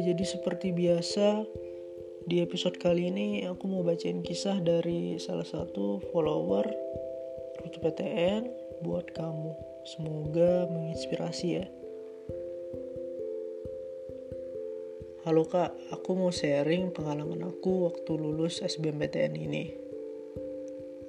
[0.00, 1.44] jadi seperti biasa
[2.24, 6.64] di episode kali ini aku mau bacain kisah dari salah satu follower
[7.60, 8.48] Rute PTN
[8.80, 9.52] buat kamu.
[9.84, 11.66] Semoga menginspirasi ya.
[15.28, 19.64] Halo kak, aku mau sharing pengalaman aku waktu lulus SBMPTN ini.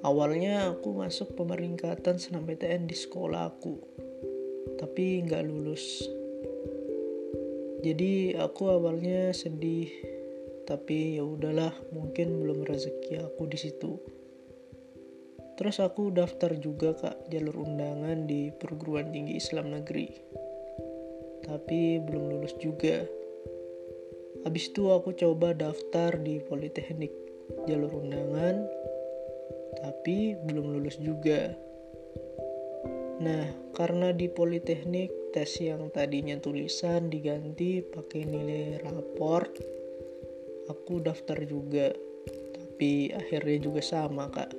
[0.04, 3.80] Awalnya aku masuk pemeringkatan senam PTN di sekolah aku,
[4.76, 6.04] tapi nggak lulus
[7.82, 9.90] jadi aku awalnya sedih
[10.62, 13.98] tapi ya udahlah mungkin belum rezeki aku di situ.
[15.58, 20.08] Terus aku daftar juga kak jalur undangan di perguruan tinggi Islam negeri.
[21.42, 23.02] Tapi belum lulus juga.
[24.46, 27.10] Habis itu aku coba daftar di politeknik
[27.66, 28.62] jalur undangan
[29.82, 31.50] tapi belum lulus juga.
[33.22, 39.48] Nah karena di politeknik tes yang tadinya tulisan diganti pakai nilai raport
[40.68, 41.90] aku daftar juga.
[42.52, 44.52] Tapi akhirnya juga sama kak.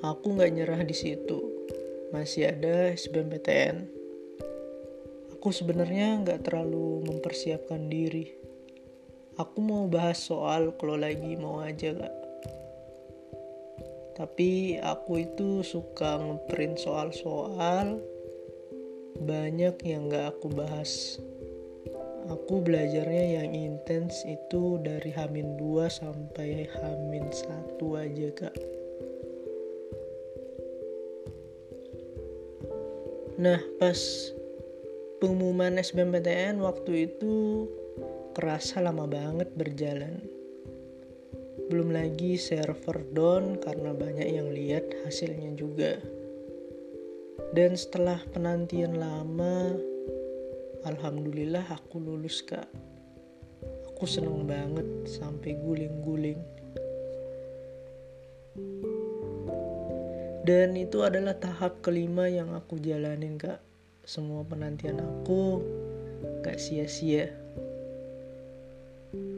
[0.00, 1.38] Aku nggak nyerah di situ.
[2.14, 4.00] Masih ada SBMPTN
[5.40, 8.28] aku sebenarnya nggak terlalu mempersiapkan diri.
[9.40, 12.19] Aku mau bahas soal kalau lagi mau aja kak
[14.20, 17.96] tapi aku itu suka ngeprint soal-soal.
[19.16, 21.16] Banyak yang gak aku bahas.
[22.28, 28.56] Aku belajarnya yang intens itu dari Hamin 2 sampai Hamin 1 aja kak.
[33.40, 33.96] Nah pas
[35.24, 37.64] pengumuman SBMPTN waktu itu
[38.36, 40.39] kerasa lama banget berjalan
[41.70, 46.02] belum lagi server down karena banyak yang lihat hasilnya juga.
[47.54, 49.78] Dan setelah penantian lama,
[50.82, 52.66] alhamdulillah aku lulus kak.
[53.94, 56.42] Aku seneng banget sampai guling-guling.
[60.42, 63.62] Dan itu adalah tahap kelima yang aku jalanin kak.
[64.02, 65.62] Semua penantian aku
[66.42, 67.39] gak sia-sia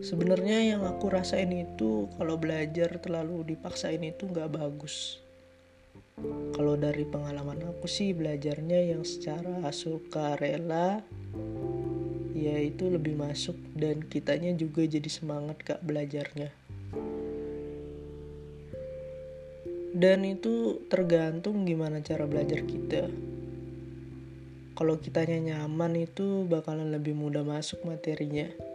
[0.03, 5.23] sebenarnya yang aku rasain itu kalau belajar terlalu dipaksain itu nggak bagus.
[6.53, 11.01] Kalau dari pengalaman aku sih belajarnya yang secara suka rela
[12.35, 16.51] ya itu lebih masuk dan kitanya juga jadi semangat kak belajarnya.
[19.93, 23.07] Dan itu tergantung gimana cara belajar kita.
[24.73, 28.72] Kalau kitanya nyaman itu bakalan lebih mudah masuk materinya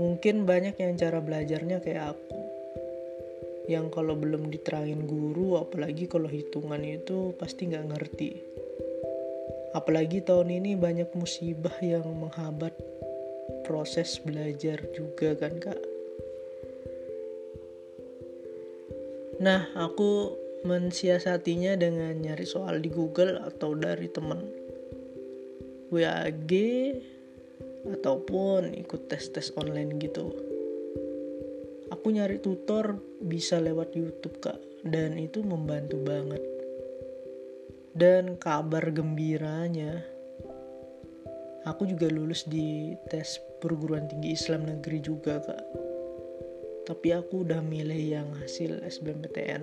[0.00, 2.40] Mungkin banyak yang cara belajarnya kayak aku.
[3.68, 8.30] Yang kalau belum diterangin guru, apalagi kalau hitungan itu pasti nggak ngerti.
[9.76, 12.72] Apalagi tahun ini banyak musibah yang menghambat
[13.68, 15.80] proses belajar juga kan kak.
[19.44, 20.32] Nah, aku
[20.64, 24.48] mensiasatinya dengan nyari soal di Google atau dari temen.
[25.92, 26.50] WAG
[27.88, 30.28] ataupun ikut tes-tes online gitu.
[31.90, 36.42] Aku nyari tutor bisa lewat YouTube kak dan itu membantu banget.
[37.90, 39.98] Dan kabar gembiranya,
[41.66, 45.64] aku juga lulus di tes perguruan tinggi Islam negeri juga kak.
[46.86, 49.62] Tapi aku udah milih yang hasil SBMPTN.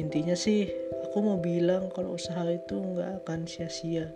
[0.00, 0.64] Intinya sih,
[1.04, 4.08] aku mau bilang kalau usaha itu nggak akan sia-sia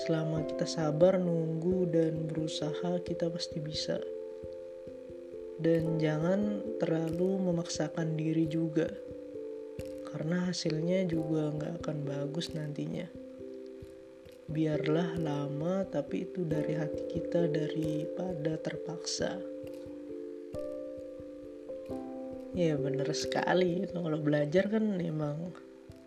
[0.00, 4.00] Selama kita sabar nunggu dan berusaha kita pasti bisa.
[5.60, 8.88] Dan jangan terlalu memaksakan diri juga.
[10.08, 13.04] Karena hasilnya juga nggak akan bagus nantinya.
[14.48, 19.36] Biarlah lama tapi itu dari hati kita daripada terpaksa.
[22.56, 25.52] Ya bener sekali kalau belajar kan emang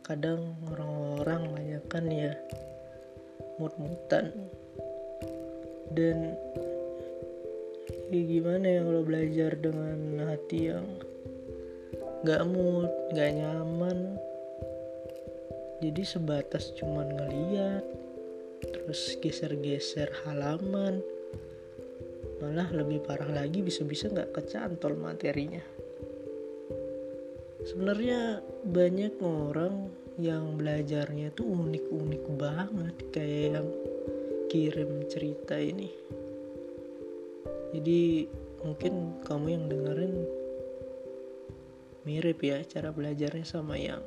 [0.01, 2.35] kadang orang-orang banyak kan ya
[3.63, 4.35] mut-mutan
[5.95, 6.35] dan
[8.11, 10.85] ya gimana ya kalau belajar dengan hati yang
[12.27, 14.19] gak mood gak nyaman?
[15.83, 17.83] Jadi sebatas cuman ngeliat
[18.63, 21.03] terus geser-geser halaman
[22.39, 25.63] malah lebih parah lagi bisa-bisa nggak kecantol materinya.
[27.63, 33.69] Sebenarnya banyak orang yang belajarnya tuh unik-unik banget kayak yang
[34.45, 35.89] kirim cerita ini.
[37.73, 38.29] Jadi
[38.61, 40.13] mungkin kamu yang dengerin
[42.05, 44.05] mirip ya cara belajarnya sama yang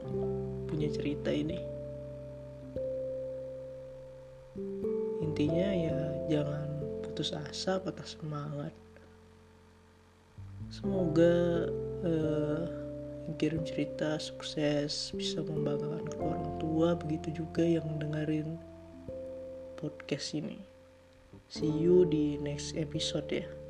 [0.71, 1.59] punya cerita ini.
[5.27, 5.99] Intinya ya
[6.31, 6.69] jangan
[7.03, 8.71] putus asa patah semangat.
[10.71, 11.67] Semoga
[12.07, 12.86] uh,
[13.35, 18.55] kirim cerita sukses bisa membanggakan ke orang tua begitu juga yang dengerin
[19.75, 20.63] podcast ini.
[21.51, 23.66] See you di next episode ya